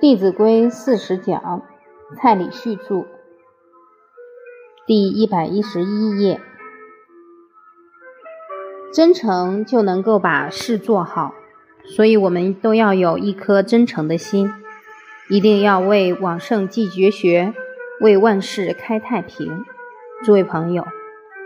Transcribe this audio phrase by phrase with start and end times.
[0.02, 1.62] 《弟子规》四十讲，
[2.16, 3.04] 蔡礼旭著，
[4.86, 6.40] 第一百一十一页。
[8.94, 11.34] 真诚就能够把事做好，
[11.84, 14.50] 所以我们都要有一颗真诚的心，
[15.28, 17.52] 一定要为往圣继绝学，
[18.00, 19.66] 为万世开太平。
[20.24, 20.86] 诸位朋友，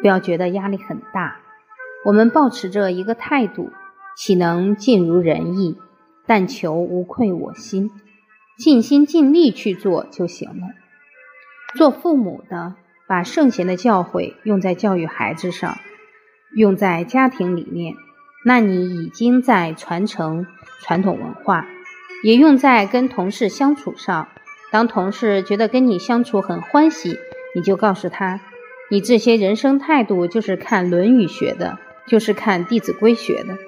[0.01, 1.41] 不要觉得压力很大，
[2.05, 3.71] 我们保持着一个态度，
[4.17, 5.77] 岂能尽如人意？
[6.25, 7.91] 但求无愧我心，
[8.57, 10.69] 尽心尽力去做就行了。
[11.77, 12.75] 做父母的，
[13.09, 15.79] 把圣贤的教诲用在教育孩子上。
[16.57, 17.95] 用在家庭里面，
[18.45, 20.47] 那你已经在传承
[20.83, 21.65] 传统文化；
[22.23, 24.29] 也用在跟同事相处上。
[24.71, 27.19] 当同事觉得跟你相处很欢喜，
[27.57, 28.41] 你就告诉他，
[28.89, 33.59] 你这些人生态度就是看《论语》学的，就是看《弟子规》学的。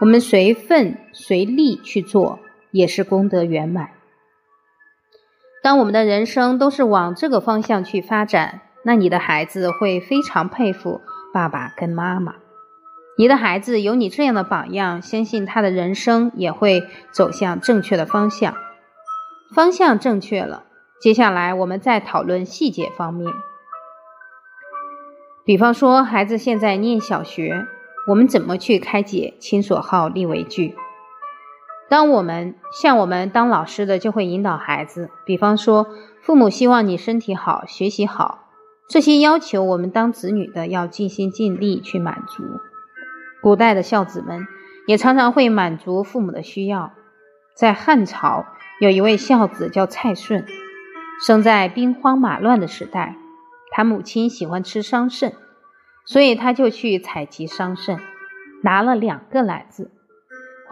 [0.00, 2.40] 我们随份随力去做，
[2.72, 3.90] 也是功德圆满。
[5.62, 11.00] 当我们的人生都是往这个方向去发展，那你的孩子会非常佩服。
[11.32, 12.34] 爸爸跟妈妈，
[13.16, 18.54] 你的孩子有你这样的榜样，相信他的人生也会走向正确的方向。
[19.54, 20.64] 方向正确了，
[21.00, 23.32] 接下来我们再讨论细节方面。
[25.44, 27.66] 比方说，孩子现在念小学，
[28.08, 30.74] 我们怎么去开解亲所好，立为据？
[31.92, 35.10] 当我们像我们当老师的，就会引导孩子。
[35.26, 35.88] 比方说，
[36.22, 38.48] 父母希望你身体好，学习好。
[38.88, 42.44] 这些要求，我们当子女的要尽心尽力去满足。
[43.42, 44.46] 古代的孝子们
[44.86, 46.94] 也常常会满足父母的需要。
[47.54, 48.46] 在汉朝，
[48.80, 50.46] 有一位孝子叫蔡顺，
[51.26, 53.16] 生在兵荒马乱的时代。
[53.70, 55.34] 他母亲喜欢吃桑葚，
[56.06, 57.98] 所以他就去采集桑葚，
[58.62, 59.90] 拿了两个篮子。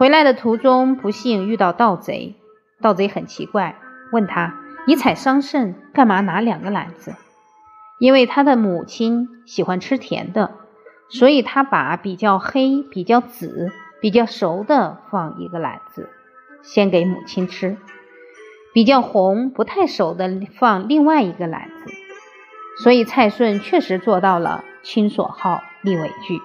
[0.01, 2.33] 回来的途中，不幸遇到盗贼。
[2.81, 3.75] 盗贼很奇怪，
[4.11, 4.55] 问他
[4.87, 7.13] ：“你采桑葚干嘛拿两个篮子？”
[8.01, 10.55] 因为他的母亲喜欢吃甜的，
[11.07, 16.09] 所以他把比较黑、比较紫、比较熟的放一个篮子，
[16.63, 17.75] 先给母亲吃；
[18.73, 21.93] 比较红、不太熟的放另外一个篮子。
[22.81, 26.41] 所以蔡顺确实做到了亲所好，力为具。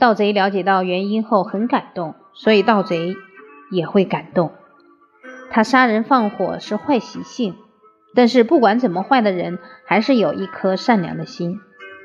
[0.00, 3.14] 盗贼了解到原因后很感动，所以盗贼
[3.70, 4.52] 也会感动。
[5.50, 7.54] 他杀人放火是坏习性。
[8.12, 11.60] 但是不管怎么坏的人，还是有一颗善良的心，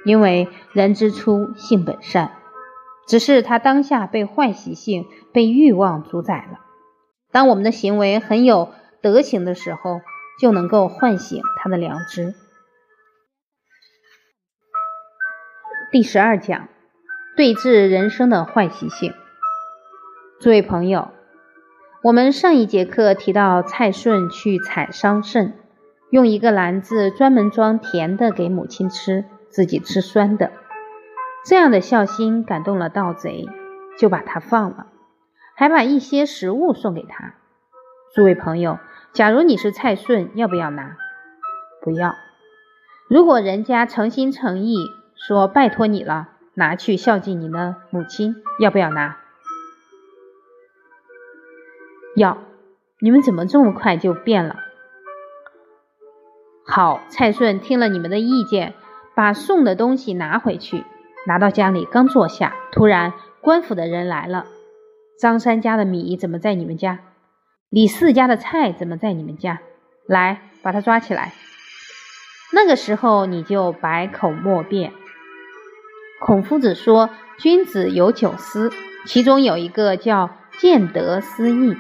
[0.05, 2.33] 因为人之初性本善，
[3.07, 6.59] 只是他当下被坏习性、被欲望主宰了。
[7.31, 10.01] 当我们的行为很有德行的时候，
[10.39, 12.35] 就能够唤醒他的良知。
[15.91, 16.67] 第十二讲，
[17.35, 19.13] 对治人生的坏习性。
[20.39, 21.09] 诸位朋友，
[22.01, 25.51] 我们上一节课提到蔡顺去采桑葚。
[26.11, 30.51] 用一个篮子专门装甜的给母亲吃，自己吃酸的。
[31.43, 33.49] 这样的孝心感动了盗贼，
[33.99, 34.87] 就把他放了，
[35.55, 37.33] 还把一些食物送给他。
[38.13, 38.79] 诸位朋友，
[39.11, 40.95] 假如你是蔡顺，要不要拿？
[41.81, 42.13] 不要。
[43.09, 44.77] 如果人家诚心诚意
[45.15, 49.17] 说拜托你了，拿去孝敬你的母亲，要不要拿？
[52.15, 52.37] 要。
[52.99, 54.55] 你们怎么这么快就变了？
[56.65, 58.73] 好，蔡顺听了你们的意见，
[59.13, 60.85] 把送的东西拿回去，
[61.27, 64.45] 拿到家里刚坐下，突然官府的人来了。
[65.19, 66.99] 张三家的米怎么在你们家？
[67.69, 69.59] 李四家的菜怎么在你们家？
[70.07, 71.33] 来，把他抓起来。
[72.53, 74.93] 那个时候你就百口莫辩。
[76.25, 78.71] 孔夫子说，君子有九思，
[79.05, 81.77] 其中有一个叫见得思义。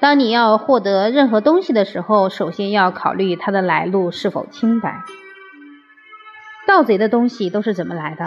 [0.00, 5.02] 当你要获得任何东西的时候，首先要考虑它的来路是否清白。
[6.66, 8.24] 盗贼的东西都是怎么来的？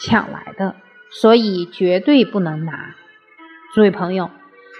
[0.00, 0.74] 抢来的，
[1.10, 2.94] 所以绝对不能拿。
[3.74, 4.30] 诸位朋友，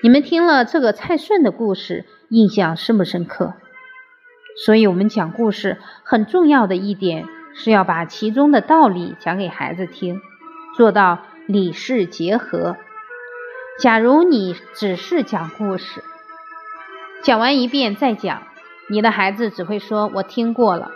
[0.03, 3.53] 你们听了这个蔡顺的故事，印象深不深刻？
[4.65, 7.27] 所以，我们讲故事很重要的一点
[7.59, 10.21] 是要把其中的道理讲给孩子听，
[10.77, 12.77] 做到理事结合。
[13.81, 16.05] 假如你只是讲故事，
[17.23, 18.43] 讲完一遍再讲，
[18.89, 20.93] 你的孩子只会说“我听过了”。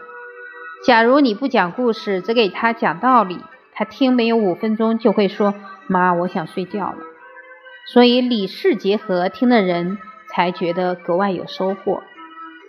[0.84, 3.40] 假如你不讲故事，只给他讲道理，
[3.72, 5.54] 他听没有五分钟就会说
[5.88, 6.98] “妈，我想睡觉了”。
[7.92, 9.98] 所以理事结合，听的人
[10.28, 12.02] 才觉得格外有收获。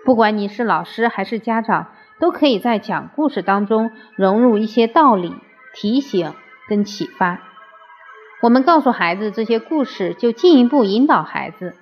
[0.03, 1.87] 不管你是老师还是家长，
[2.21, 5.35] 都可以在讲故事当中融入一些道理、
[5.73, 6.33] 提醒
[6.69, 7.39] 跟启发。
[8.41, 11.75] 我们告诉孩子这些故事，就进一步引导孩子。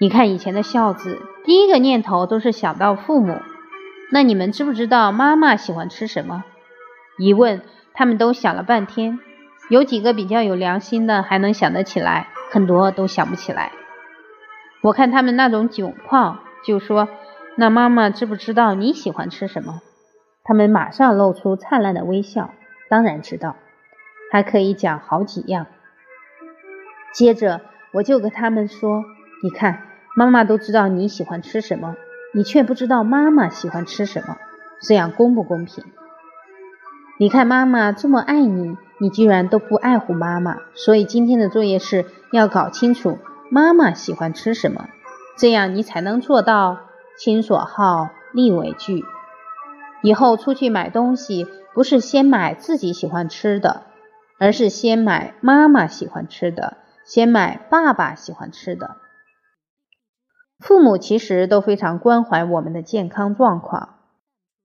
[0.00, 3.40] 你看以前的孝子，第一个念头都是想到父母。
[4.10, 6.44] 那你们知不知道妈妈喜欢吃什么？
[7.18, 7.62] 一问，
[7.92, 9.18] 他们都想了半天，
[9.68, 13.72] 有几个比较有良心的还能想得起来，很多都想不起来。
[14.80, 17.08] 我看他们那种窘况，就说
[17.58, 19.82] ：“那妈妈知不知道你喜欢吃什么？”
[20.44, 22.52] 他们马上露出灿烂的微笑，
[22.88, 23.56] 当然知道，
[24.32, 25.66] 还可以讲好几样。
[27.12, 27.60] 接着
[27.92, 29.04] 我就跟他们说
[29.42, 29.82] ：“你看，
[30.14, 31.96] 妈妈都知道你喜欢吃什么。”
[32.34, 34.36] 你却不知道妈妈喜欢吃什么，
[34.82, 35.82] 这样公不公平？
[37.18, 40.58] 你看妈妈这么爱你，你居然都不爱护妈妈。
[40.74, 43.18] 所以今天的作业是要搞清楚
[43.50, 44.88] 妈妈喜欢吃什么，
[45.38, 46.80] 这样你才能做到
[47.18, 49.04] 亲所好，力为具。
[50.02, 53.82] 以后出去买东西，不是先买自己喜欢吃的，
[54.38, 58.96] 而是先买妈妈喜欢吃的，先买爸爸喜欢吃的。
[60.60, 63.96] 父母其实都非常关怀我们的健康状况。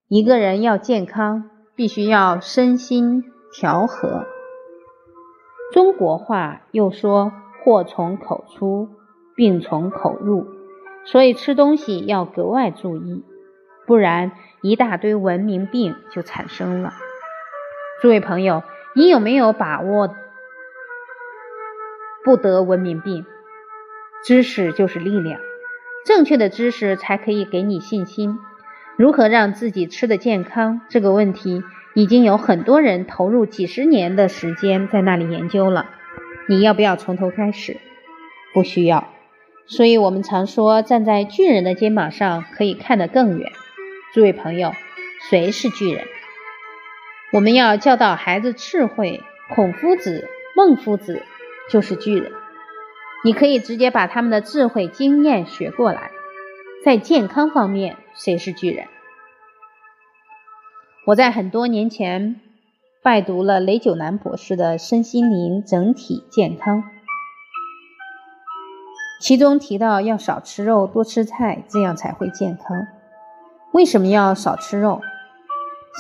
[0.08, 4.26] 一个人要健康，必须要身心调和。
[5.72, 7.32] 中国话又说
[7.64, 8.90] “祸从口出，
[9.36, 10.46] 病从口入”，
[11.06, 13.24] 所以吃东西要格外注意，
[13.86, 16.94] 不然一大堆文明病就产生了。
[18.02, 18.64] 诸位朋友，
[18.96, 20.16] 你有没有把握
[22.24, 23.26] 不得文明病？
[24.24, 25.40] 知识就是力量。
[26.06, 28.38] 正确的知识才可以给你信心。
[28.98, 30.82] 如何让自己吃的健康？
[30.90, 31.64] 这个问题
[31.94, 35.90] 已经有很多人投入几十年的时间在那里研究了。
[36.48, 37.78] 你要不要从头开始？
[38.54, 39.13] 不需要。
[39.66, 43.52] 所以我们常说，站在巨人的肩膀上可以看得更远。
[44.14, 44.74] 诸位朋友，
[45.30, 46.06] 谁是巨人？
[47.32, 49.22] 我们要教导孩子智慧。
[49.54, 51.22] 孔夫子、孟夫子
[51.70, 52.32] 就是巨人。
[53.24, 56.12] 你可以直接把他们的智慧经验学过来。
[56.84, 58.88] 在健康方面，谁是巨人？
[61.06, 62.40] 我在很多年前
[63.04, 66.84] 拜读了雷九南博士的《身心灵整体健康》，
[69.24, 72.88] 其中提到要少吃肉，多吃菜，这样才会健康。
[73.72, 75.00] 为什么要少吃肉？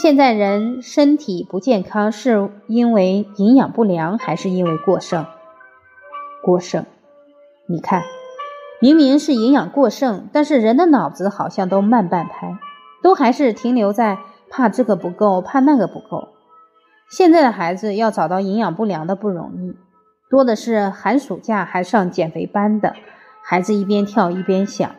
[0.01, 5.25] 现在人身体不健康，是因为营养不良，还是因为过剩？
[6.43, 6.85] 过剩。
[7.65, 8.03] 你看，
[8.81, 12.57] 明明是营养过剩，但是人的脑子好像都慢半拍，
[13.01, 14.17] 都还是停留在
[14.49, 16.27] 怕这个不够，怕那个不够。
[17.09, 19.77] 现在的孩子要找到营养不良的不容易，
[20.29, 22.93] 多的是寒暑假还上减肥班的
[23.45, 24.95] 孩子，一边跳一边想：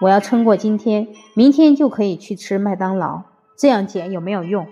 [0.00, 3.22] 我要撑过今天，明天就可以去吃麦当劳。
[3.56, 4.66] 这样减有没有用？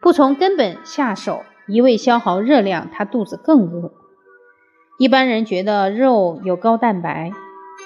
[0.00, 3.92] 不从根本下手，一味消耗热量，他肚子更饿。
[4.98, 7.30] 一般人觉得肉有高蛋白，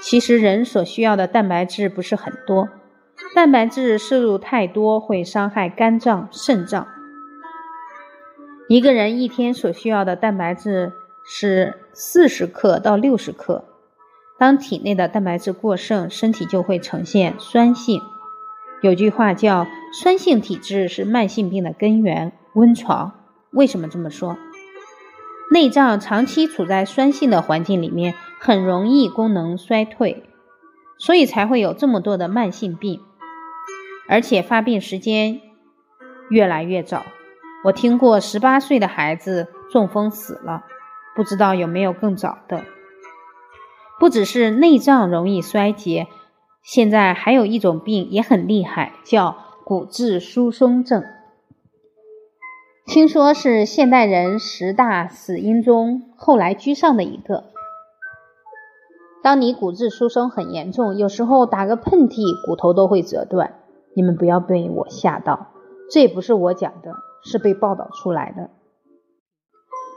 [0.00, 2.68] 其实人所需要的蛋白质不是很多。
[3.34, 6.86] 蛋白质摄入太多会伤害肝脏、肾脏。
[8.68, 10.92] 一个人一天所需要的蛋白质
[11.26, 13.64] 是四十克到六十克。
[14.38, 18.00] 当体内的蛋白质过剩，身体就会呈现酸性。
[18.80, 22.32] 有句话叫“酸性体质是慢性病的根源”。
[22.54, 23.12] 温床
[23.50, 24.36] 为什么这么说？
[25.50, 30.22] 内脏长期处在酸性的环境里面，很容易功能衰退，
[30.98, 33.00] 所以才会有这么多的慢性病，
[34.08, 35.40] 而且发病时间
[36.30, 37.04] 越来越早。
[37.64, 40.64] 我听过十八岁的孩子中风死了，
[41.16, 42.62] 不知道有没有更早的。
[43.98, 46.06] 不只是内脏容易衰竭，
[46.62, 51.02] 现在还有一种病也很厉害，叫骨质疏松症。
[52.86, 57.44] 听说是现代人十大死因中后来居上的一个。
[59.22, 63.56] 当你骨质疏松很严重，有时候打个喷嚏，骨头都会折断。
[63.94, 65.48] 你们不要被我吓到，
[65.90, 68.48] 这也不是我讲的，是被报道出来的。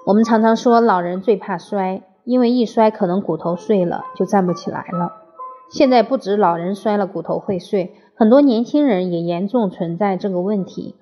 [0.07, 5.13] 我们常常说老人最怕摔，因为一摔可能骨头碎了就站不起来了。
[5.69, 10.95] 现在不止老人摔了骨头会碎，很多年轻人也严重存在这个问题。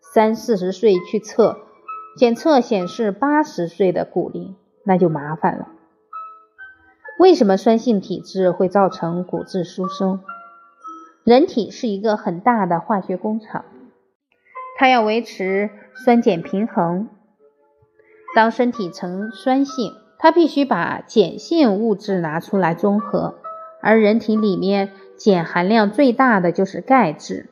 [0.00, 1.58] 三四十岁去测，
[2.16, 4.54] 检测显示八十岁的骨龄，
[4.84, 5.68] 那就麻烦了。
[7.18, 10.20] 为什么酸性体质会造成骨质疏松？
[11.22, 13.64] 人体是一个很大的化学工厂，
[14.76, 15.70] 它要维持
[16.04, 17.08] 酸碱平衡。
[18.34, 19.92] 当身体呈酸性，
[20.24, 23.34] 它必须把碱性物质拿出来中和，
[23.82, 24.88] 而人体里面
[25.22, 27.50] 碱含量最大的就是钙质。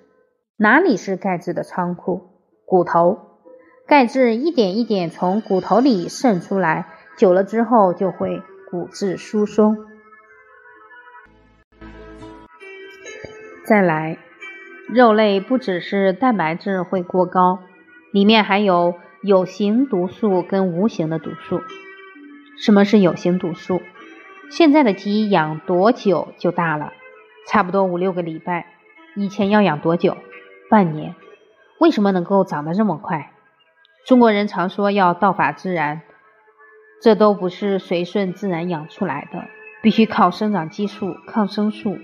[0.56, 2.30] 哪里是钙质的仓库？
[2.64, 3.18] 骨头，
[3.86, 6.86] 钙质一点一点从骨头里渗出来，
[7.18, 9.76] 久了之后就会骨质疏松。
[13.66, 14.16] 再来，
[14.88, 17.58] 肉类不只是蛋白质会过高，
[18.14, 21.60] 里面还有有形毒素跟无形的毒素。
[22.62, 23.82] 什么是有形毒素？
[24.48, 26.92] 现在的鸡养多久就大了？
[27.48, 28.66] 差不多五六个礼拜。
[29.16, 30.16] 以前要养多久？
[30.70, 31.16] 半年。
[31.80, 33.32] 为什么能够长得这么快？
[34.06, 36.02] 中国人常说要道法自然，
[37.02, 39.48] 这都不是随顺自然养出来的，
[39.82, 41.98] 必须靠生长激素、抗生素。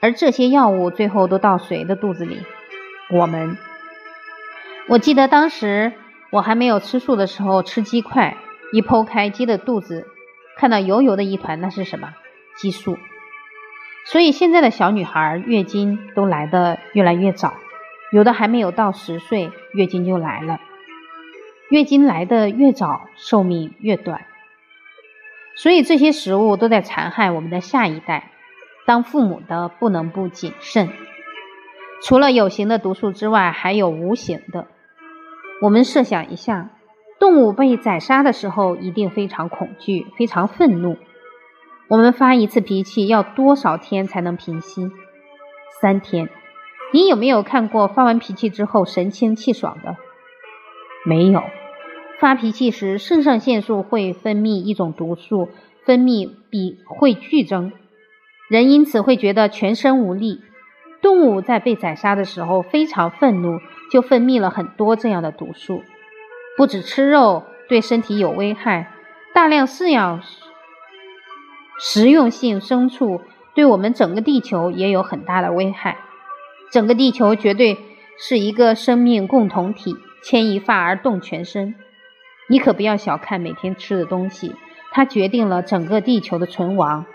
[0.00, 2.40] 而这些药物最后都到谁的肚子里？
[3.10, 3.58] 我们。
[4.88, 5.92] 我记得当时
[6.30, 8.38] 我还没有吃素的时候，吃鸡块，
[8.72, 10.06] 一剖开鸡的肚子，
[10.56, 12.14] 看到油油的一团，那是什么？
[12.56, 12.96] 激素。
[14.06, 17.54] 所以现在的小女孩月经都来的越来越早。
[18.12, 20.60] 有的还没有到十岁，月经就来了。
[21.68, 24.26] 月经来的越早，寿命越短。
[25.54, 28.32] 所以这些食物都在残害我们的下一代。
[28.86, 30.88] 当父母的不能不谨慎。
[32.02, 34.66] 除了有形的毒素之外，还有无形的。
[35.62, 36.70] 我们设想一下，
[37.20, 40.96] 动物被宰杀的时候，一定非常恐惧，非常愤怒。
[41.86, 44.90] 我们发一次脾气要多少天才能平息？
[45.80, 46.28] 三天。
[46.92, 49.96] 你有没有看过发完脾气之后神清气爽的？
[51.04, 51.42] 没有。
[52.18, 55.48] 发脾气时，肾上腺素会分泌一种毒素，
[55.84, 57.72] 分泌比会剧增，
[58.48, 60.40] 人因此会觉得全身无力。
[61.02, 63.58] 动物在被宰杀的时候非常愤怒，
[63.90, 65.82] 就分泌了很多这样的毒素。
[66.56, 68.92] 不止吃肉对身体有危害，
[69.32, 70.22] 大量饲养
[71.78, 73.22] 食用性牲畜
[73.54, 75.98] 对我们整个地球也有很大的危害。
[76.70, 77.78] 整个地球绝对
[78.18, 81.74] 是一个生命共同体，牵一发而动全身。
[82.48, 84.54] 你可不要小看每天吃的东西，
[84.92, 87.06] 它决定了整个地球的存亡。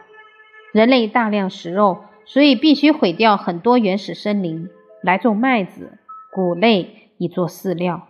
[0.71, 4.69] 人类大量食肉，所以必须毁掉很多原始森林
[5.03, 5.99] 来种麦子、
[6.31, 8.07] 谷类以做饲料。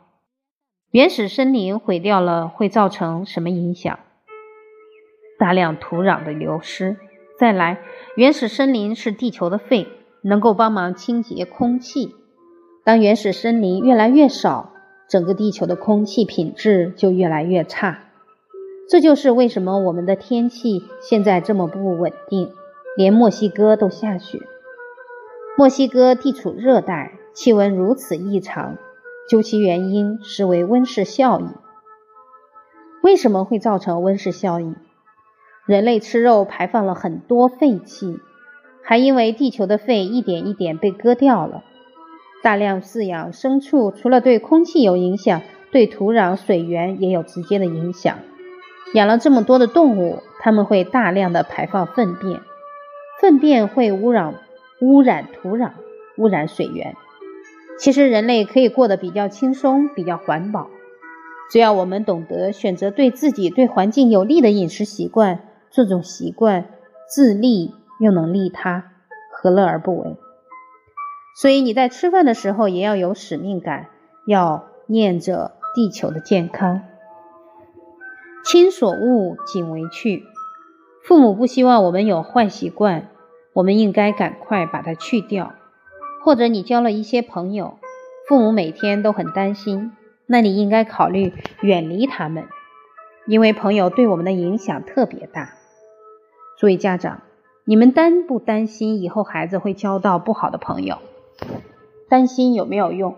[0.95, 3.99] 原始森林毁掉了会造成什么影响？
[5.37, 6.95] 大量土壤的流失。
[7.37, 7.79] 再来，
[8.15, 9.89] 原始森林是地球的肺。
[10.21, 12.15] 能够帮忙清洁空气。
[12.85, 14.71] 当原始森林越来越少，
[15.09, 18.05] 整个地球的空气品质就越来越差。
[18.89, 22.49] 这就是为什么我们的天气现在这么不稳定，
[22.95, 24.39] 连墨西哥都下雪。
[25.57, 28.77] 墨西哥地处热带，气温如此异常，
[29.27, 31.49] 究其原因，实为温室效应。
[33.01, 34.75] 为什么会造成温室效应？
[35.65, 38.19] 人类吃肉排放了很多废气。
[38.83, 41.63] 还因为地球的肺一点一点被割掉了，
[42.43, 45.41] 大量饲养牲畜，除了对空气有影响，
[45.71, 48.19] 对土壤、水源也有直接的影响。
[48.93, 52.41] 养了这么多的动物，它们会大量的排放粪便，
[53.19, 54.35] 粪便会污染
[54.81, 55.71] 污染土壤、
[56.17, 56.95] 污染水源。
[57.77, 60.69] 其实人类可以过得比较轻松、比较环保，
[61.51, 65.39] 只要我们懂得选择对自己、对环境有利的饮食习惯，
[65.69, 66.65] 这种习惯
[67.07, 67.73] 自利。
[67.97, 68.91] 又能利他，
[69.31, 70.17] 何乐而不为？
[71.33, 73.87] 所以你在吃饭的时候也要有使命感，
[74.27, 76.81] 要念着地球的健康。
[78.43, 80.25] 亲所恶，谨为去。
[81.05, 83.07] 父母不希望我们有坏习惯，
[83.53, 85.53] 我们应该赶快把它去掉。
[86.25, 87.77] 或者你交了一些朋友，
[88.27, 89.91] 父母每天都很担心，
[90.25, 92.45] 那你应该考虑远离他们，
[93.27, 95.53] 因为朋友对我们的影响特别大。
[96.57, 97.21] 作为家长。
[97.67, 100.97] 你们担不担心以后孩子会交到不好的朋友？
[102.09, 103.17] 担心有没有用？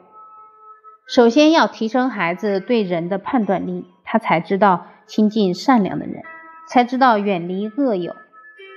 [1.06, 6.24] 首先要提升孩子对人的判断力，他才知道亲近善良的人，
[6.70, 8.16] 才知道远离恶友，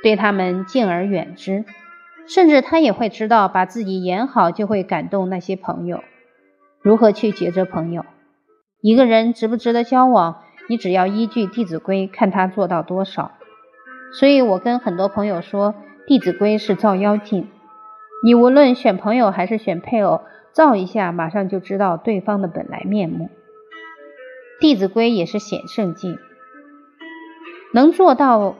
[0.02, 1.64] 对他们敬而远之。
[2.32, 6.02] 甚至他也会知道把自己演好，就会感动那些朋友。
[6.80, 8.04] 如何去抉择朋友？
[8.80, 13.32] 一个人值不值得交往，你只要依据《弟子规》，看他做到多少。
[14.12, 15.72] 所以我跟很多朋友说，
[16.06, 17.48] 《弟子规》是照妖镜，
[18.24, 20.22] 你无论选朋友还是选配偶，
[20.54, 23.24] 照一下，马上就知道对方的本来面目。
[24.60, 26.18] 《弟子规》也是显圣镜，
[27.74, 28.54] 能做到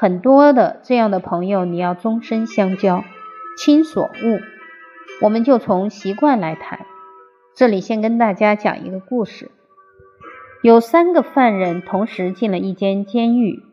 [0.00, 3.02] 很多的这样的朋友，你要终身相交，
[3.56, 4.40] 亲所恶。
[5.20, 6.86] 我们就从习惯来谈，
[7.56, 9.50] 这里先跟大家讲一个故事：
[10.62, 13.64] 有三个犯人同时进了一间监狱。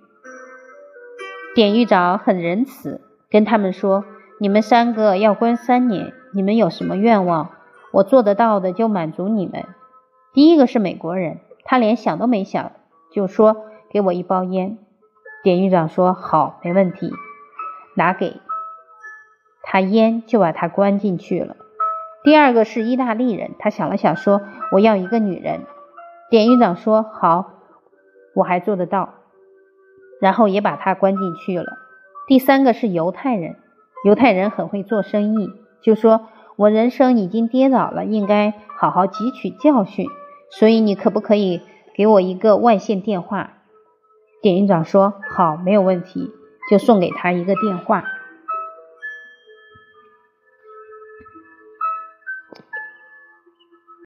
[1.53, 4.03] 典狱长很仁慈，跟他们说
[4.41, 7.51] ：“你们三个要关三年，你们有什么愿望，
[7.91, 9.63] 我做得到的就满足你们。”
[10.33, 12.71] 第一个是美国人，他连想都没想
[13.11, 13.57] 就说
[13.93, 14.79] ：“给我一包烟。”
[15.45, 17.13] 典狱长说：“好，没问题，
[17.95, 18.41] 拿给。”
[19.61, 21.55] 他烟就把他关进去了。
[22.23, 24.41] 第二个是意大利人，他想了想说
[24.73, 25.61] ：“我要一个女人。”
[26.31, 27.51] 典狱长说：“好，
[28.33, 29.13] 我还做得到。”
[30.19, 31.73] 然后也把他关进去了。
[32.27, 33.57] 第三个是犹太人，
[34.03, 40.07] 犹太人很会做生意，就说：“我人生已经跌倒了，应该好好汲取教训，
[40.49, 41.61] 所以你可不可以
[41.93, 43.51] 给我一个外线电话？”
[44.45, 46.29] 典狱长说：“好，没有问题，
[46.69, 48.03] 就送给他一个电话。”